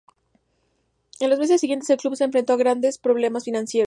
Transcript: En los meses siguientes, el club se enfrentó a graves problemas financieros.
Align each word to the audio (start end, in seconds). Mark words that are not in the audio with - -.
En 1.19 1.29
los 1.29 1.37
meses 1.37 1.61
siguientes, 1.61 1.87
el 1.91 1.97
club 1.97 2.15
se 2.15 2.23
enfrentó 2.23 2.53
a 2.53 2.57
graves 2.57 2.97
problemas 2.97 3.43
financieros. 3.45 3.79